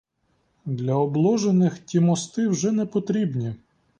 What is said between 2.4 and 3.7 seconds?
вже непотрібні.